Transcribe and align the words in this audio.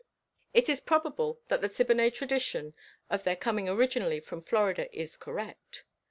It 0.51 0.67
is 0.67 0.81
probable 0.81 1.41
that 1.49 1.61
the 1.61 1.69
Siboney 1.69 2.09
tradition 2.11 2.73
of 3.11 3.23
their 3.23 3.35
coming 3.35 3.69
originally 3.69 4.19
from 4.19 4.41
Florida 4.41 4.89
is 4.99 5.15
correct. 5.15 5.83